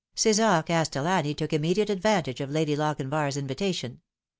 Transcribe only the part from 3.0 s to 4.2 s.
var's invitation.